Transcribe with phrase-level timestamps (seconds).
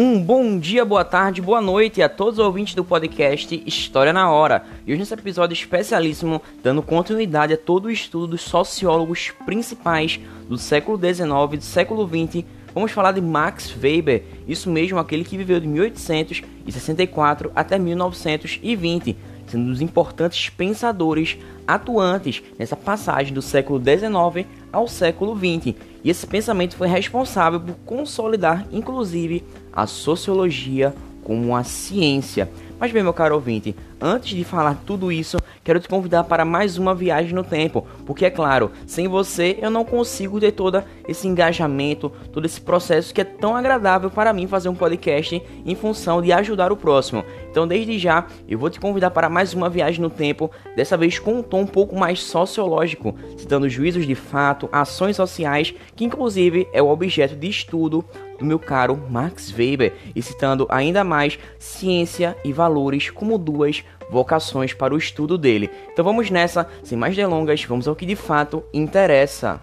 [0.00, 4.30] Um bom dia, boa tarde, boa noite a todos os ouvintes do podcast História na
[4.30, 4.64] Hora.
[4.86, 10.56] E hoje nesse episódio especialíssimo, dando continuidade a todo o estudo dos sociólogos principais do
[10.56, 15.36] século XIX e do século XX, vamos falar de Max Weber, isso mesmo, aquele que
[15.36, 19.16] viveu de 1864 até 1920,
[19.48, 25.74] sendo um dos importantes pensadores atuantes nessa passagem do século XIX ao século XX.
[26.04, 29.42] E esse pensamento foi responsável por consolidar, inclusive,
[29.78, 30.92] a sociologia
[31.22, 32.50] como a ciência.
[32.80, 36.78] Mas bem, meu caro ouvinte, antes de falar tudo isso, quero te convidar para mais
[36.78, 41.26] uma viagem no tempo, porque é claro, sem você eu não consigo ter todo esse
[41.26, 46.22] engajamento, todo esse processo que é tão agradável para mim fazer um podcast em função
[46.22, 47.24] de ajudar o próximo.
[47.50, 51.18] Então, desde já, eu vou te convidar para mais uma viagem no tempo, dessa vez
[51.18, 56.68] com um tom um pouco mais sociológico, citando juízos de fato, ações sociais, que inclusive
[56.72, 58.04] é o objeto de estudo
[58.38, 64.72] do meu caro Max Weber, e citando ainda mais ciência e valores como duas vocações
[64.72, 65.70] para o estudo dele.
[65.92, 69.60] Então vamos nessa, sem mais delongas, vamos ao que de fato interessa.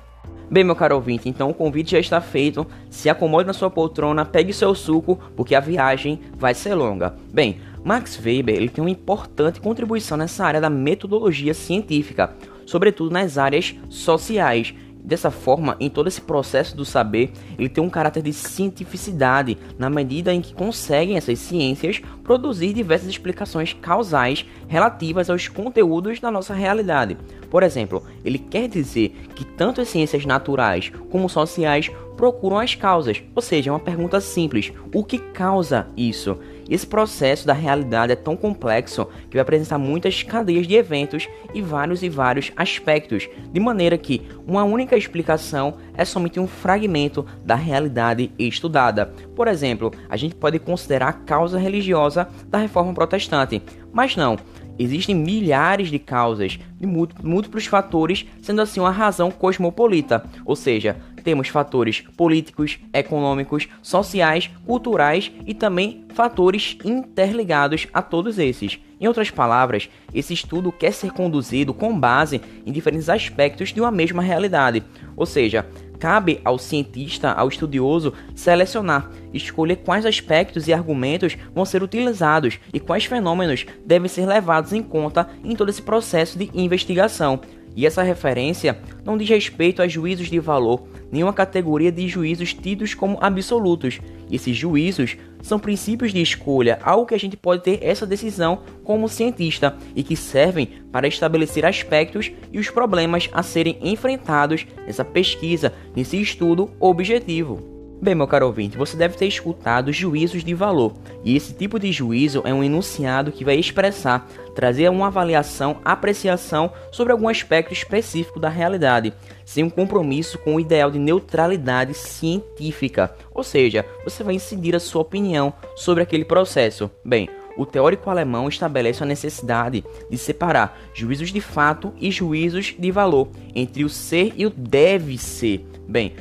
[0.49, 2.67] Bem, meu caro ouvinte, então o convite já está feito.
[2.89, 7.15] Se acomode na sua poltrona, pegue seu suco, porque a viagem vai ser longa.
[7.33, 13.39] Bem, Max Weber ele tem uma importante contribuição nessa área da metodologia científica, sobretudo nas
[13.39, 14.73] áreas sociais,
[15.05, 19.87] Dessa forma, em todo esse processo do saber, ele tem um caráter de cientificidade, na
[19.87, 26.55] medida em que conseguem essas ciências produzir diversas explicações causais relativas aos conteúdos da nossa
[26.55, 27.15] realidade.
[27.51, 33.21] Por exemplo, ele quer dizer que tanto as ciências naturais como sociais procuram as causas,
[33.35, 36.39] ou seja, é uma pergunta simples: o que causa isso?
[36.69, 41.61] Esse processo da realidade é tão complexo que vai apresentar muitas cadeias de eventos e
[41.61, 47.55] vários e vários aspectos, de maneira que uma única explicação é somente um fragmento da
[47.55, 49.13] realidade estudada.
[49.35, 53.61] Por exemplo, a gente pode considerar a causa religiosa da reforma protestante,
[53.93, 54.37] mas não.
[54.77, 61.47] Existem milhares de causas, de múltiplos fatores, sendo assim uma razão cosmopolita, ou seja, temos
[61.47, 68.79] fatores políticos, econômicos, sociais, culturais e também fatores interligados a todos esses.
[69.01, 73.91] Em outras palavras, esse estudo quer ser conduzido com base em diferentes aspectos de uma
[73.91, 74.83] mesma realidade,
[75.17, 75.67] ou seja,
[75.99, 82.79] cabe ao cientista, ao estudioso, selecionar, escolher quais aspectos e argumentos vão ser utilizados e
[82.79, 87.39] quais fenômenos devem ser levados em conta em todo esse processo de investigação.
[87.75, 92.93] E essa referência não diz respeito a juízos de valor, nenhuma categoria de juízos tidos
[92.93, 94.01] como absolutos.
[94.29, 99.07] Esses juízos são princípios de escolha, algo que a gente pode ter essa decisão como
[99.07, 105.71] cientista e que servem para estabelecer aspectos e os problemas a serem enfrentados nessa pesquisa,
[105.95, 107.74] nesse estudo objetivo.
[108.05, 110.93] Bem, meu caro ouvinte, você deve ter escutado juízos de valor,
[111.23, 116.71] e esse tipo de juízo é um enunciado que vai expressar, trazer uma avaliação, apreciação
[116.91, 119.11] sobre algum aspecto específico da realidade,
[119.43, 124.79] sem um compromisso com o ideal de neutralidade científica, ou seja, você vai incidir a
[124.79, 126.91] sua opinião sobre aquele processo.
[127.03, 127.27] Bem,
[127.57, 133.29] o teórico alemão estabelece a necessidade de separar juízos de fato e juízos de valor
[133.55, 135.65] entre o ser e o deve ser.
[135.87, 136.13] Bem,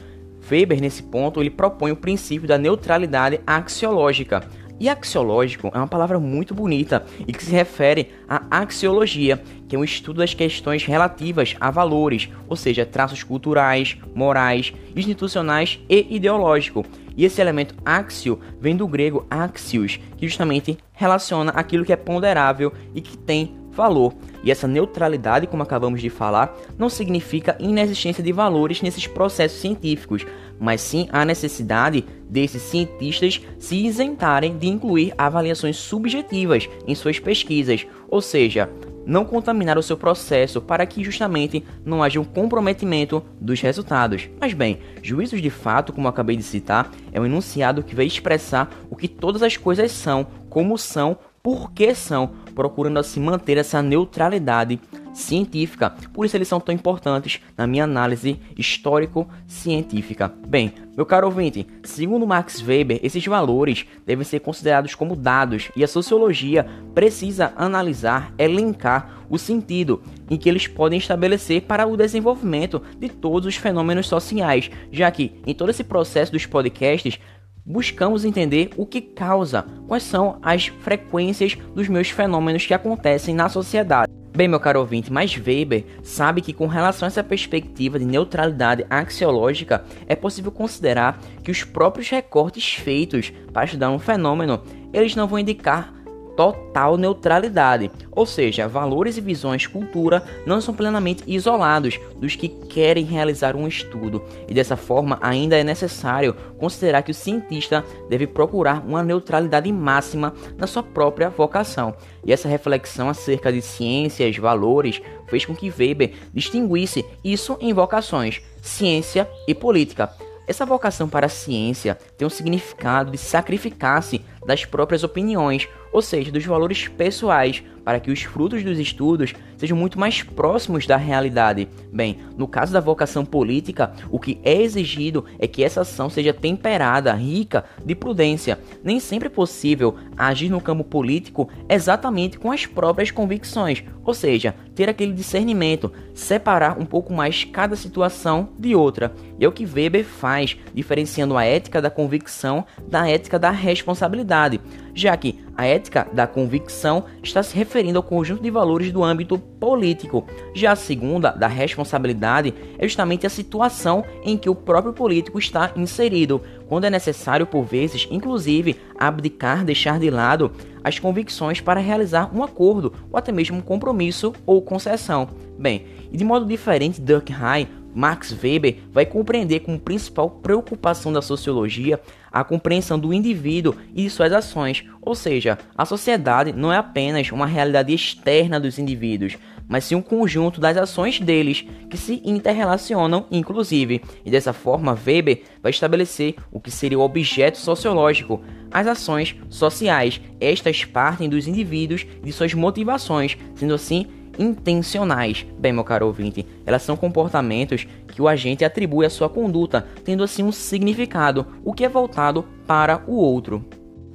[0.50, 4.48] Weber, nesse ponto, ele propõe o princípio da neutralidade axiológica.
[4.78, 9.78] E axiológico é uma palavra muito bonita e que se refere à axiologia, que é
[9.78, 16.84] um estudo das questões relativas a valores, ou seja, traços culturais, morais, institucionais e ideológico.
[17.16, 22.72] E esse elemento axio vem do grego axios, que justamente relaciona aquilo que é ponderável
[22.92, 24.14] e que tem valor.
[24.42, 30.26] E essa neutralidade, como acabamos de falar, não significa inexistência de valores nesses processos científicos,
[30.58, 37.86] mas sim a necessidade desses cientistas se isentarem de incluir avaliações subjetivas em suas pesquisas,
[38.08, 38.70] ou seja,
[39.06, 44.28] não contaminar o seu processo para que justamente não haja um comprometimento dos resultados.
[44.40, 48.70] Mas bem, juízos de fato, como acabei de citar, é um enunciado que vai expressar
[48.90, 53.82] o que todas as coisas são, como são, por que são, procurando assim manter essa
[53.82, 54.80] neutralidade
[55.12, 55.90] científica.
[56.14, 60.32] Por isso eles são tão importantes na minha análise histórico-científica.
[60.48, 65.84] Bem, meu caro ouvinte, segundo Max Weber, esses valores devem ser considerados como dados e
[65.84, 72.80] a sociologia precisa analisar, elencar o sentido em que eles podem estabelecer para o desenvolvimento
[72.98, 77.20] de todos os fenômenos sociais, já que em todo esse processo dos podcasts
[77.64, 83.48] buscamos entender o que causa, quais são as frequências dos meus fenômenos que acontecem na
[83.48, 84.12] sociedade.
[84.36, 88.84] Bem, meu caro ouvinte, mas Weber sabe que com relação a essa perspectiva de neutralidade
[88.90, 94.60] axiológica, é possível considerar que os próprios recortes feitos para estudar um fenômeno,
[94.92, 95.93] eles não vão indicar
[96.36, 103.04] total neutralidade, ou seja, valores e visões cultura não são plenamente isolados dos que querem
[103.04, 108.84] realizar um estudo, e dessa forma ainda é necessário considerar que o cientista deve procurar
[108.86, 111.94] uma neutralidade máxima na sua própria vocação.
[112.24, 118.40] E essa reflexão acerca de ciências, valores, fez com que Weber distinguisse isso em vocações,
[118.62, 120.10] ciência e política.
[120.46, 126.32] Essa vocação para a ciência tem um significado de sacrificar-se das próprias opiniões, ou seja,
[126.32, 131.68] dos valores pessoais, para que os frutos dos estudos sejam muito mais próximos da realidade.
[131.92, 136.32] Bem, no caso da vocação política, o que é exigido é que essa ação seja
[136.32, 138.58] temperada, rica de prudência.
[138.82, 144.54] Nem sempre é possível agir no campo político exatamente com as próprias convicções, ou seja,
[144.74, 149.14] ter aquele discernimento, separar um pouco mais cada situação de outra.
[149.38, 154.60] E é o que Weber faz, diferenciando a ética da convicção da ética da responsabilidade
[154.94, 159.38] já que a ética da convicção está se referindo ao conjunto de valores do âmbito
[159.38, 160.24] político.
[160.54, 165.72] Já a segunda, da responsabilidade, é justamente a situação em que o próprio político está
[165.74, 172.30] inserido, quando é necessário, por vezes, inclusive, abdicar, deixar de lado as convicções para realizar
[172.34, 175.28] um acordo ou até mesmo um compromisso ou concessão.
[175.58, 182.00] Bem, e de modo diferente, Durkheim Max Weber vai compreender como principal preocupação da sociologia
[182.32, 187.30] a compreensão do indivíduo e de suas ações, ou seja, a sociedade não é apenas
[187.30, 189.38] uma realidade externa dos indivíduos,
[189.68, 194.02] mas sim um conjunto das ações deles que se interrelacionam, inclusive.
[194.24, 200.20] E dessa forma, Weber vai estabelecer o que seria o objeto sociológico, as ações sociais.
[200.40, 204.06] Estas partem dos indivíduos e de suas motivações, sendo assim
[204.38, 205.46] intencionais.
[205.58, 210.22] Bem, meu caro ouvinte, elas são comportamentos que o agente atribui à sua conduta, tendo
[210.22, 213.64] assim um significado, o que é voltado para o outro.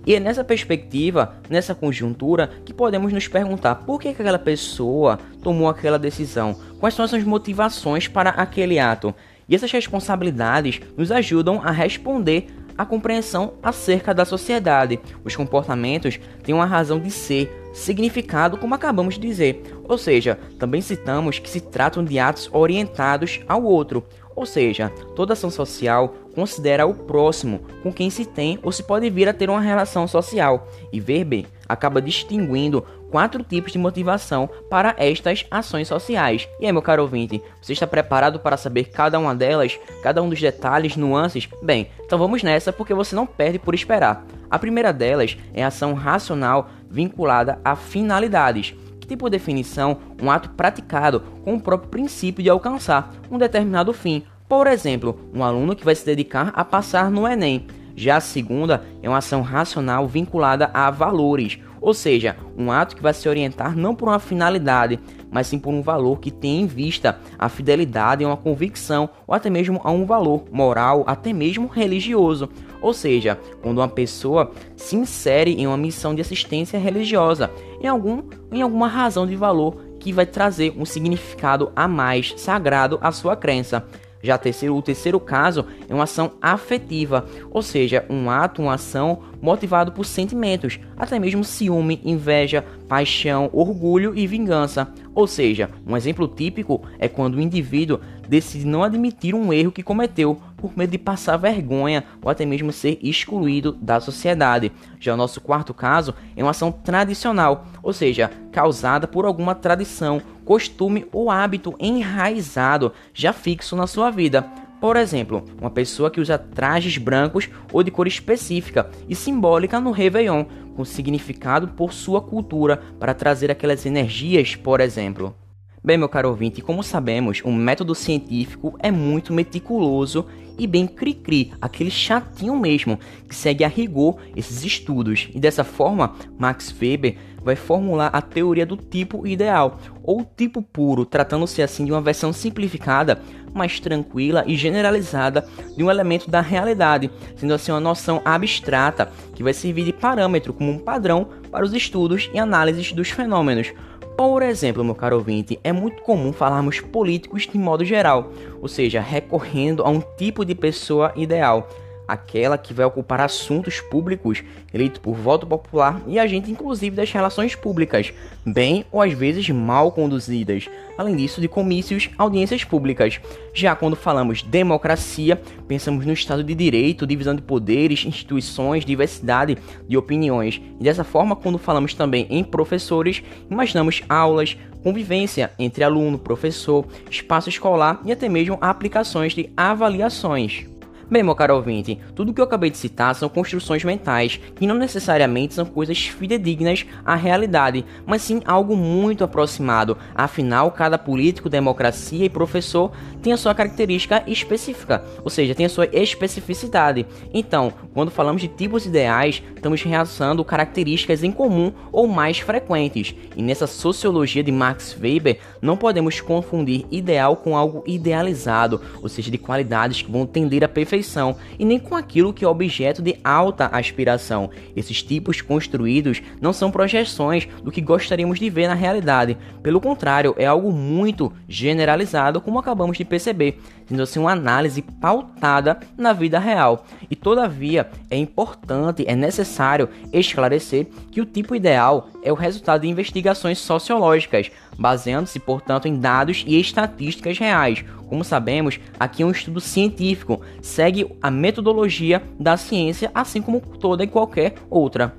[0.06, 5.68] E é nessa perspectiva, nessa conjuntura, que podemos nos perguntar por que aquela pessoa tomou
[5.68, 9.14] aquela decisão, quais são as suas motivações para aquele ato.
[9.48, 15.00] E essas responsabilidades nos ajudam a responder à compreensão acerca da sociedade.
[15.24, 19.62] Os comportamentos têm uma razão de ser, significado, como acabamos de dizer.
[19.84, 24.04] Ou seja, também citamos que se tratam de atos orientados ao outro.
[24.36, 29.10] Ou seja, toda ação social considera o próximo com quem se tem ou se pode
[29.10, 30.66] vir a ter uma relação social.
[30.94, 36.48] E Verbe acaba distinguindo quatro tipos de motivação para estas ações sociais.
[36.60, 40.30] E aí, meu caro ouvinte, você está preparado para saber cada uma delas, cada um
[40.30, 41.50] dos detalhes, nuances?
[41.62, 44.26] Bem, então vamos nessa porque você não perde por esperar.
[44.50, 50.30] A primeira delas é a ação racional vinculada a finalidades, que tem por definição um
[50.30, 54.24] ato praticado com o próprio princípio de alcançar um determinado fim.
[54.48, 57.68] Por exemplo, um aluno que vai se dedicar a passar no Enem.
[57.96, 63.02] Já a segunda é uma ação racional vinculada a valores, ou seja, um ato que
[63.04, 65.00] vai se orientar não por uma finalidade,
[65.32, 69.34] mas sim por um valor que tem em vista a fidelidade a uma convicção ou
[69.34, 72.50] até mesmo a um valor moral, até mesmo religioso.
[72.82, 78.24] Ou seja, quando uma pessoa se insere em uma missão de assistência religiosa, em, algum,
[78.52, 83.36] em alguma razão de valor que vai trazer um significado a mais sagrado à sua
[83.36, 83.86] crença.
[84.22, 89.20] Já terceiro, o terceiro caso é uma ação afetiva, ou seja, um ato, uma ação
[89.42, 94.92] motivado por sentimentos, até mesmo ciúme, inveja, paixão, orgulho e vingança.
[95.16, 99.82] Ou seja, um exemplo típico é quando o indivíduo decide não admitir um erro que
[99.82, 104.72] cometeu por medo de passar vergonha ou até mesmo ser excluído da sociedade.
[105.00, 110.22] Já o nosso quarto caso é uma ação tradicional, ou seja, causada por alguma tradição,
[110.46, 114.44] costume ou hábito enraizado, já fixo na sua vida.
[114.80, 119.92] Por exemplo, uma pessoa que usa trajes brancos ou de cor específica e simbólica no
[119.92, 120.46] Réveillon,
[120.76, 125.36] com significado por sua cultura para trazer aquelas energias, por exemplo.
[125.82, 130.26] Bem, meu caro ouvinte, como sabemos, o método científico é muito meticuloso
[130.58, 135.30] e bem cri-cri, aquele chatinho mesmo, que segue a rigor esses estudos.
[135.34, 141.06] E dessa forma, Max Weber vai formular a teoria do tipo ideal, ou tipo puro,
[141.06, 143.22] tratando-se assim de uma versão simplificada,
[143.54, 149.42] mais tranquila e generalizada de um elemento da realidade, sendo assim uma noção abstrata que
[149.42, 153.72] vai servir de parâmetro como um padrão para os estudos e análises dos fenômenos.
[154.20, 159.00] Por exemplo, meu caro ouvinte, é muito comum falarmos políticos de modo geral, ou seja,
[159.00, 161.70] recorrendo a um tipo de pessoa ideal.
[162.10, 167.56] Aquela que vai ocupar assuntos públicos eleito por voto popular e agente inclusive das relações
[167.56, 168.12] públicas,
[168.46, 173.20] bem ou às vezes mal conduzidas, além disso de comícios, audiências públicas.
[173.54, 179.98] Já quando falamos democracia, pensamos no Estado de Direito, divisão de poderes, instituições, diversidade de
[179.98, 180.62] opiniões.
[180.80, 187.50] E dessa forma, quando falamos também em professores, imaginamos aulas, convivência entre aluno, professor, espaço
[187.50, 190.66] escolar e até mesmo aplicações de avaliações.
[191.12, 194.76] Bem, meu caro ouvinte, tudo que eu acabei de citar são construções mentais, que não
[194.76, 199.98] necessariamente são coisas fidedignas à realidade, mas sim algo muito aproximado.
[200.14, 202.92] Afinal, cada político, democracia e professor
[203.24, 207.08] tem a sua característica específica, ou seja, tem a sua especificidade.
[207.34, 213.16] Então, quando falamos de tipos ideais, estamos realçando características em comum ou mais frequentes.
[213.36, 219.32] E nessa sociologia de Max Weber, não podemos confundir ideal com algo idealizado, ou seja,
[219.32, 223.02] de qualidades que vão tender à perfeição perfeição e nem com aquilo que é objeto
[223.02, 224.50] de alta aspiração.
[224.76, 229.38] Esses tipos construídos não são projeções do que gostaríamos de ver na realidade.
[229.64, 235.80] Pelo contrário, é algo muito generalizado, como acabamos de perceber, sendo assim uma análise pautada
[235.98, 236.86] na vida real.
[237.10, 242.88] E todavia, é importante, é necessário esclarecer que o tipo ideal é o resultado de
[242.88, 247.84] investigações sociológicas, baseando-se, portanto, em dados e estatísticas reais.
[248.08, 254.04] Como sabemos, aqui é um estudo científico, segue a metodologia da ciência, assim como toda
[254.04, 255.14] e qualquer outra.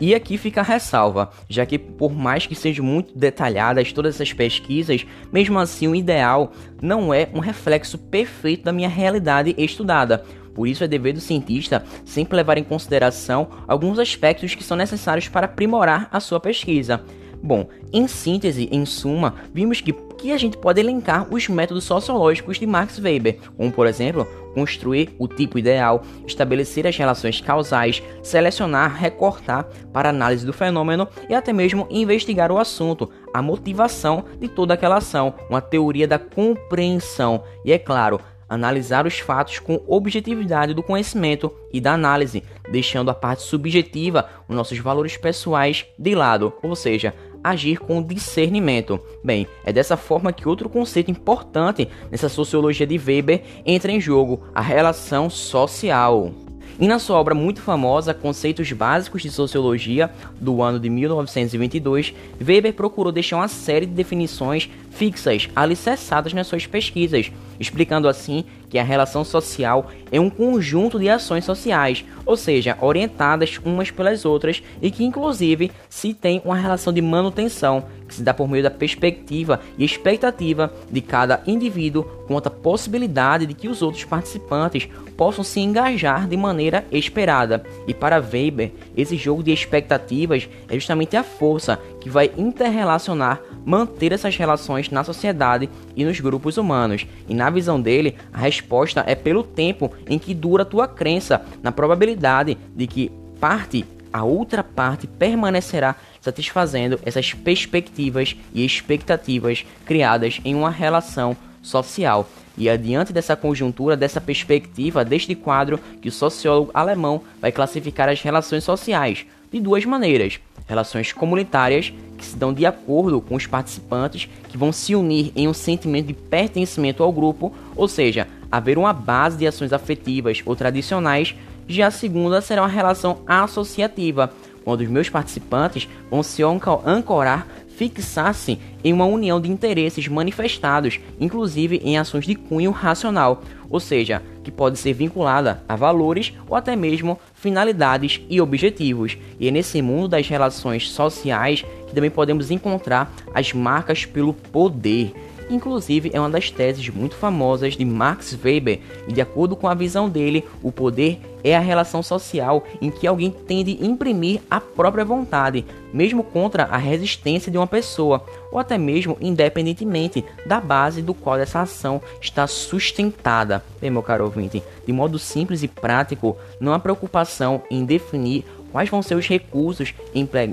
[0.00, 4.32] E aqui fica a ressalva, já que por mais que sejam muito detalhadas todas essas
[4.32, 10.24] pesquisas, mesmo assim o ideal não é um reflexo perfeito da minha realidade estudada.
[10.54, 15.28] Por isso é dever do cientista sempre levar em consideração alguns aspectos que são necessários
[15.28, 17.04] para aprimorar a sua pesquisa.
[17.44, 22.58] Bom, em síntese, em suma, vimos que, que a gente pode elencar os métodos sociológicos
[22.58, 28.96] de Max Weber, como por exemplo, construir o tipo ideal, estabelecer as relações causais, selecionar,
[28.96, 34.72] recortar para análise do fenômeno e até mesmo investigar o assunto, a motivação de toda
[34.72, 40.82] aquela ação, uma teoria da compreensão e, é claro, analisar os fatos com objetividade do
[40.82, 46.76] conhecimento e da análise, deixando a parte subjetiva, os nossos valores pessoais de lado, ou
[46.76, 48.98] seja, agir com discernimento.
[49.22, 54.40] Bem, é dessa forma que outro conceito importante nessa sociologia de Weber entra em jogo,
[54.54, 56.32] a relação social.
[56.80, 60.10] E na sua obra muito famosa, Conceitos Básicos de Sociologia,
[60.40, 62.12] do ano de 1922,
[62.44, 68.78] Weber procurou deixar uma série de definições fixas, alicerçadas nas suas pesquisas, explicando assim que
[68.78, 74.62] a relação social é um conjunto de ações sociais, ou seja, orientadas umas pelas outras
[74.82, 78.70] e que inclusive se tem uma relação de manutenção que se dá por meio da
[78.70, 85.44] perspectiva e expectativa de cada indivíduo quanto à possibilidade de que os outros participantes possam
[85.44, 87.64] se engajar de maneira esperada.
[87.86, 94.12] E para Weber, esse jogo de expectativas é justamente a força que vai interrelacionar, manter
[94.12, 97.06] essas relações na sociedade e nos grupos humanos.
[97.26, 101.40] E na visão dele, a resposta é pelo tempo em que dura a tua crença,
[101.62, 110.42] na probabilidade de que parte a outra parte permanecerá satisfazendo essas perspectivas e expectativas criadas
[110.44, 112.28] em uma relação social.
[112.56, 118.20] E adiante dessa conjuntura, dessa perspectiva, deste quadro, que o sociólogo alemão vai classificar as
[118.20, 124.28] relações sociais de duas maneiras: relações comunitárias, que se dão de acordo com os participantes
[124.48, 128.92] que vão se unir em um sentimento de pertencimento ao grupo, ou seja, haver uma
[128.92, 131.34] base de ações afetivas ou tradicionais.
[131.66, 134.32] Já a segunda será uma relação associativa,
[134.64, 137.46] quando os meus participantes vão se ancorar
[137.76, 144.22] fixar-se em uma união de interesses manifestados, inclusive em ações de cunho racional, ou seja,
[144.42, 149.18] que pode ser vinculada a valores ou até mesmo finalidades e objetivos.
[149.38, 155.12] E é nesse mundo das relações sociais que também podemos encontrar as marcas pelo poder.
[155.50, 159.74] Inclusive, é uma das teses muito famosas de Max Weber, e de acordo com a
[159.74, 164.58] visão dele, o poder é a relação social em que alguém tende a imprimir a
[164.58, 171.02] própria vontade, mesmo contra a resistência de uma pessoa, ou até mesmo independentemente da base
[171.02, 173.62] do qual essa ação está sustentada.
[173.78, 178.88] Bem, meu caro ouvinte, de modo simples e prático, não há preocupação em definir quais
[178.88, 179.94] vão ser os recursos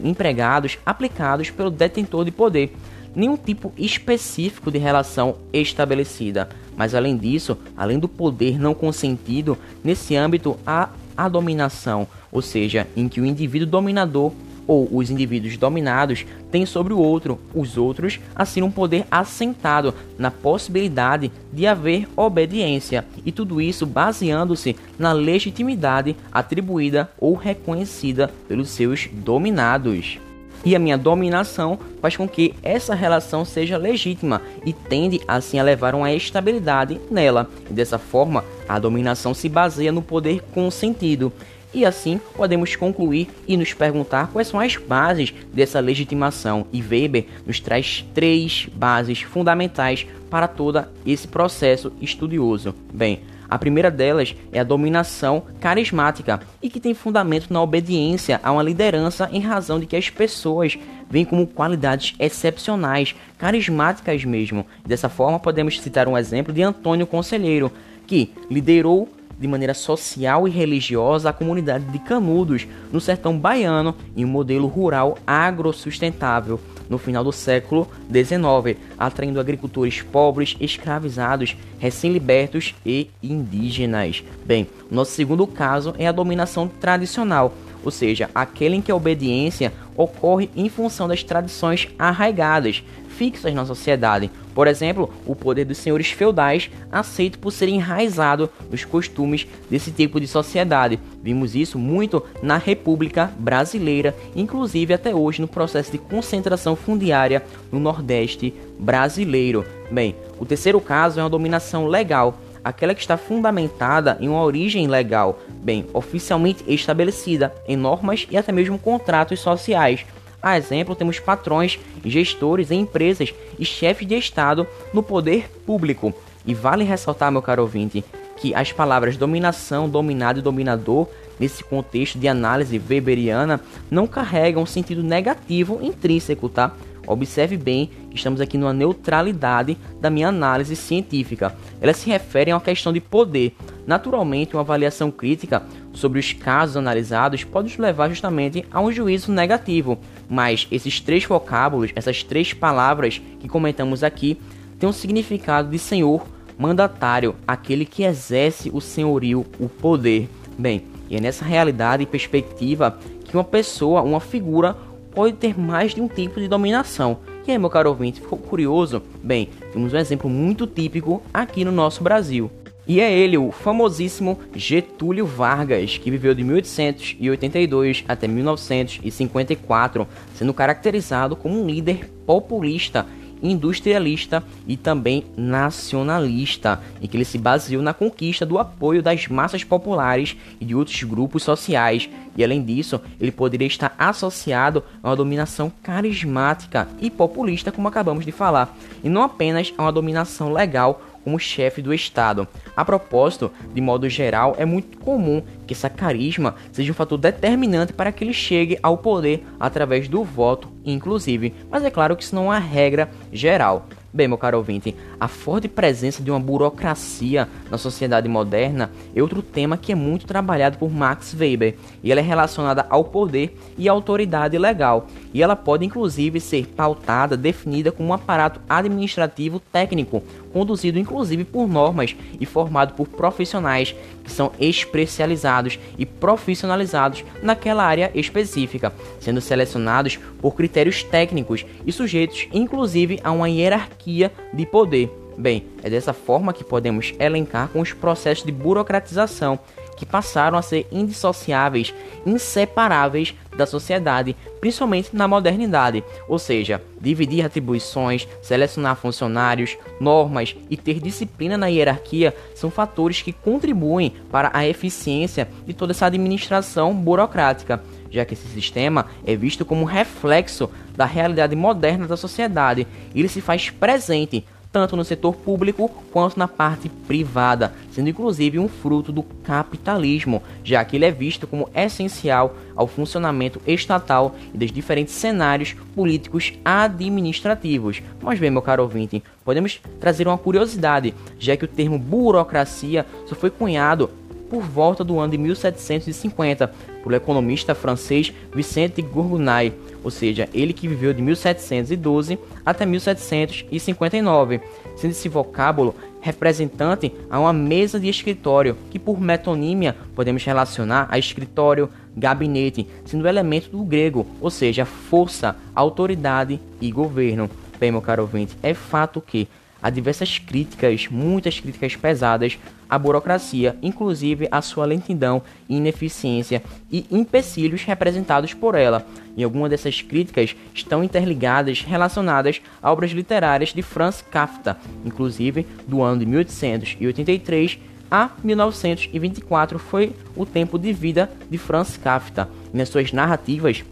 [0.03, 2.73] empregados aplicados pelo detentor de poder
[3.15, 6.49] nenhum tipo específico de relação estabelecida.
[6.75, 12.87] Mas além disso, além do poder não consentido, nesse âmbito há a dominação, ou seja,
[12.95, 14.31] em que o indivíduo dominador
[14.67, 20.31] ou os indivíduos dominados têm sobre o outro, os outros, assim um poder assentado na
[20.31, 29.07] possibilidade de haver obediência, e tudo isso baseando-se na legitimidade atribuída ou reconhecida pelos seus
[29.11, 30.19] dominados
[30.63, 35.63] e a minha dominação faz com que essa relação seja legítima e tende assim a
[35.63, 37.49] levar uma estabilidade nela.
[37.69, 41.31] E dessa forma, a dominação se baseia no poder consentido.
[41.73, 46.65] E assim podemos concluir e nos perguntar quais são as bases dessa legitimação.
[46.71, 52.75] E Weber nos traz três bases fundamentais para todo esse processo estudioso.
[52.93, 58.49] Bem, a primeira delas é a dominação carismática e que tem fundamento na obediência a
[58.49, 60.77] uma liderança em razão de que as pessoas
[61.09, 64.65] veem como qualidades excepcionais, carismáticas mesmo.
[64.85, 67.69] Dessa forma, podemos citar um exemplo de Antônio Conselheiro,
[68.07, 69.09] que liderou
[69.41, 74.67] de maneira social e religiosa a comunidade de Canudos, no sertão baiano, em um modelo
[74.67, 84.23] rural agrossustentável, no final do século XIX, atraindo agricultores pobres, escravizados, recém-libertos e indígenas.
[84.45, 87.51] Bem, nosso segundo caso é a dominação tradicional,
[87.83, 93.65] ou seja, aquele em que a obediência ocorre em função das tradições arraigadas, fixas na
[93.65, 94.29] sociedade.
[94.53, 100.19] Por exemplo, o poder dos senhores feudais aceito por ser enraizado nos costumes desse tipo
[100.19, 100.99] de sociedade.
[101.23, 107.79] Vimos isso muito na República Brasileira, inclusive até hoje no processo de concentração fundiária no
[107.79, 109.65] Nordeste brasileiro.
[109.89, 114.87] Bem, o terceiro caso é uma dominação legal aquela que está fundamentada em uma origem
[114.87, 120.05] legal, bem, oficialmente estabelecida em normas e até mesmo contratos sociais,
[120.41, 126.13] a exemplo, temos patrões, gestores em empresas e chefes de Estado no poder público.
[126.45, 128.03] E vale ressaltar, meu caro ouvinte,
[128.37, 131.07] que as palavras dominação, dominado e dominador,
[131.39, 136.73] nesse contexto de análise weberiana, não carregam um sentido negativo intrínseco, tá?
[137.05, 141.55] Observe bem, estamos aqui numa neutralidade da minha análise científica.
[141.79, 143.55] Elas se referem a uma questão de poder.
[143.87, 149.31] Naturalmente, uma avaliação crítica sobre os casos analisados pode nos levar justamente a um juízo
[149.31, 154.39] negativo, mas esses três vocábulos, essas três palavras que comentamos aqui,
[154.79, 156.25] têm um significado de senhor
[156.57, 160.29] mandatário, aquele que exerce o senhorio, o poder.
[160.57, 164.75] Bem, e é nessa realidade e perspectiva que uma pessoa, uma figura,
[165.11, 167.19] pode ter mais de um tipo de dominação.
[167.45, 169.01] E aí, meu caro ouvinte, ficou curioso?
[169.23, 172.51] Bem, temos um exemplo muito típico aqui no nosso Brasil.
[172.87, 181.35] E é ele, o famosíssimo Getúlio Vargas, que viveu de 1882 até 1954, sendo caracterizado
[181.35, 183.05] como um líder populista
[183.41, 189.63] industrialista e também nacionalista, em que ele se baseou na conquista do apoio das massas
[189.63, 195.15] populares e de outros grupos sociais, e além disso, ele poderia estar associado a uma
[195.15, 201.01] dominação carismática e populista, como acabamos de falar, e não apenas a uma dominação legal
[201.23, 202.47] como chefe do Estado.
[202.75, 207.93] A propósito, de modo geral, é muito comum que essa carisma seja um fator determinante
[207.93, 212.35] para que ele chegue ao poder através do voto, inclusive, mas é claro que isso
[212.35, 213.87] não é uma regra geral.
[214.13, 219.43] Bem, meu caro ouvinte, a forte presença de uma burocracia na sociedade moderna é outro
[219.43, 223.87] tema que é muito trabalhado por Max Weber, e ela é relacionada ao poder e
[223.87, 230.97] autoridade legal, e ela pode inclusive ser pautada, definida como um aparato administrativo técnico, conduzido
[230.97, 238.91] inclusive por normas e formado por profissionais que são especializados e profissionalizados naquela área específica,
[239.19, 245.10] sendo selecionados por critérios técnicos e sujeitos inclusive a uma hierarquia de poder.
[245.41, 249.57] Bem, é dessa forma que podemos elencar com os processos de burocratização
[249.97, 251.91] que passaram a ser indissociáveis,
[252.27, 260.99] inseparáveis da sociedade, principalmente na modernidade, ou seja, dividir atribuições, selecionar funcionários, normas e ter
[260.99, 267.81] disciplina na hierarquia são fatores que contribuem para a eficiência de toda essa administração burocrática,
[268.11, 272.85] já que esse sistema é visto como reflexo da realidade moderna da sociedade.
[273.15, 278.67] Ele se faz presente tanto no setor público quanto na parte privada, sendo inclusive um
[278.67, 284.71] fruto do capitalismo, já que ele é visto como essencial ao funcionamento estatal e dos
[284.71, 288.01] diferentes cenários políticos administrativos.
[288.21, 293.35] Mas bem, meu caro ouvinte, podemos trazer uma curiosidade, já que o termo burocracia só
[293.35, 294.09] foi cunhado
[294.51, 296.67] por volta do ano de 1750
[297.01, 299.71] pelo economista francês Vicente Gourguenay,
[300.03, 304.59] ou seja, ele que viveu de 1712 até 1759,
[304.97, 311.17] sendo esse vocábulo representante a uma mesa de escritório, que por metonímia podemos relacionar a
[311.17, 317.49] escritório, gabinete, sendo elemento do grego, ou seja, força, autoridade e governo.
[317.79, 319.47] Bem, meu caro ouvinte, é fato que
[319.81, 322.59] há diversas críticas, muitas críticas pesadas
[322.91, 329.07] à burocracia, inclusive à sua lentidão ineficiência e empecilhos representados por ela.
[329.37, 334.75] E algumas dessas críticas estão interligadas, relacionadas a obras literárias de Franz Kafka,
[335.05, 337.79] inclusive do ano de 1883
[338.11, 342.49] a 1924 foi o tempo de vida de Franz Kafka.
[342.73, 343.85] Nas suas narrativas,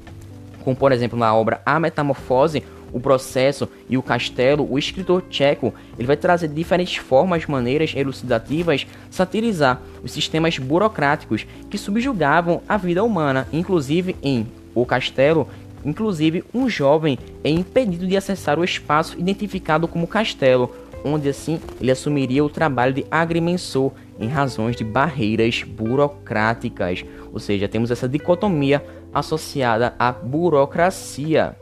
[0.62, 5.73] como por exemplo na obra A Metamorfose, o processo e o castelo, o escritor tcheco
[5.97, 13.04] ele vai trazer diferentes formas, maneiras elucidativas, satirizar os sistemas burocráticos que subjugavam a vida
[13.04, 15.47] humana, inclusive em O Castelo.
[15.84, 20.75] Inclusive, um jovem é impedido de acessar o espaço identificado como castelo,
[21.06, 27.06] onde assim ele assumiria o trabalho de agrimensor em razões de barreiras burocráticas.
[27.32, 31.56] Ou seja, temos essa dicotomia associada à burocracia.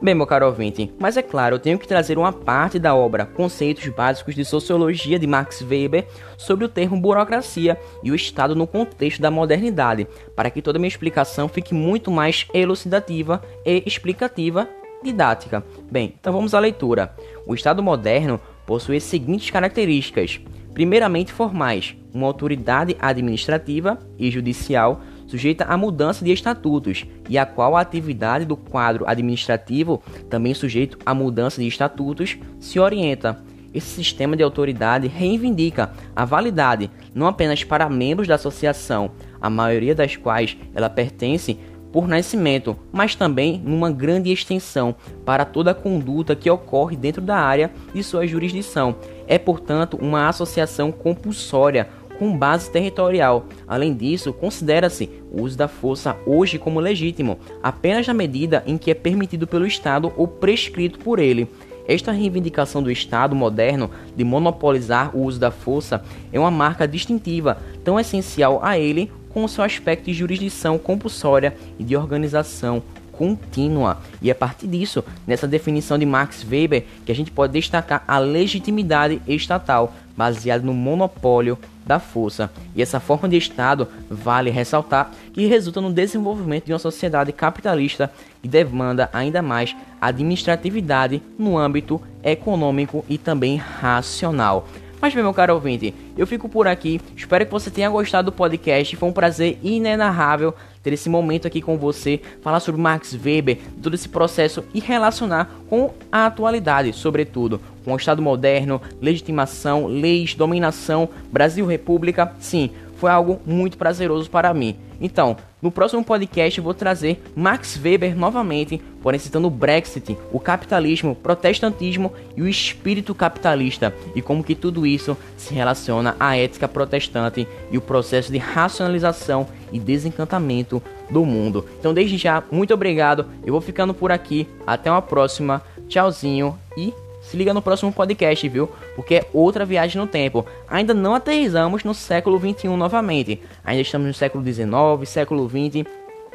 [0.00, 3.26] Bem, meu caro ouvinte, mas é claro, eu tenho que trazer uma parte da obra
[3.26, 6.06] Conceitos Básicos de Sociologia de Max Weber
[6.36, 10.06] sobre o termo burocracia e o Estado no contexto da modernidade,
[10.36, 14.68] para que toda minha explicação fique muito mais elucidativa e explicativa
[15.02, 15.64] didática.
[15.90, 17.12] Bem, então vamos à leitura.
[17.44, 20.40] O Estado moderno possui as seguintes características:
[20.72, 27.76] primeiramente formais, uma autoridade administrativa e judicial sujeita à mudança de estatutos e a qual
[27.76, 33.40] a atividade do quadro administrativo, também sujeito à mudança de estatutos, se orienta.
[33.72, 39.10] Esse sistema de autoridade reivindica a validade não apenas para membros da associação,
[39.40, 41.58] a maioria das quais ela pertence
[41.92, 47.36] por nascimento, mas também numa grande extensão para toda a conduta que ocorre dentro da
[47.36, 48.96] área de sua jurisdição.
[49.26, 53.46] É, portanto, uma associação compulsória com base territorial.
[53.66, 58.90] Além disso, considera-se o uso da força hoje como legítimo, apenas na medida em que
[58.90, 61.48] é permitido pelo Estado ou prescrito por ele.
[61.86, 67.56] Esta reivindicação do Estado moderno de monopolizar o uso da força é uma marca distintiva,
[67.82, 72.82] tão essencial a ele como seu aspecto de jurisdição compulsória e de organização
[73.18, 73.98] contínua.
[74.22, 78.04] E é a partir disso, nessa definição de Max Weber, que a gente pode destacar
[78.06, 82.50] a legitimidade estatal, baseada no monopólio da força.
[82.76, 88.12] E essa forma de Estado, vale ressaltar, que resulta no desenvolvimento de uma sociedade capitalista
[88.40, 94.68] que demanda ainda mais administratividade no âmbito econômico e também racional.
[95.00, 97.00] Mas bem, meu caro ouvinte, eu fico por aqui.
[97.16, 98.96] Espero que você tenha gostado do podcast.
[98.96, 103.94] Foi um prazer inenarrável ter esse momento aqui com você, falar sobre Max Weber, todo
[103.94, 111.08] esse processo e relacionar com a atualidade, sobretudo, com o Estado moderno, legitimação, leis, dominação,
[111.30, 112.32] Brasil República.
[112.40, 114.76] Sim, foi algo muito prazeroso para mim.
[115.00, 120.40] Então, no próximo podcast eu vou trazer Max Weber novamente, porém citando o Brexit, o
[120.40, 126.36] capitalismo, o protestantismo e o espírito capitalista e como que tudo isso se relaciona à
[126.36, 131.64] ética protestante e o processo de racionalização e desencantamento do mundo.
[131.78, 133.26] Então, desde já, muito obrigado.
[133.44, 134.46] Eu vou ficando por aqui.
[134.66, 135.62] Até uma próxima.
[135.88, 136.92] Tchauzinho e
[137.28, 138.70] se liga no próximo podcast, viu?
[138.96, 140.46] Porque é outra viagem no tempo.
[140.66, 143.42] Ainda não aterrizamos no século 21 novamente.
[143.62, 145.86] Ainda estamos no século 19, século 20,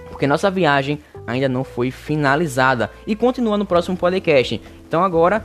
[0.09, 2.91] porque nossa viagem ainda não foi finalizada.
[3.07, 4.61] E continua no próximo podcast.
[4.87, 5.43] Então agora,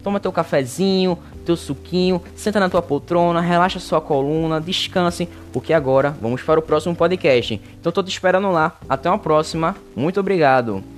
[0.00, 6.16] toma teu cafezinho, teu suquinho, senta na tua poltrona, relaxa sua coluna, descanse, porque agora
[6.22, 7.60] vamos para o próximo podcast.
[7.80, 8.78] Então tô te esperando lá.
[8.88, 9.74] Até uma próxima.
[9.96, 10.97] Muito obrigado.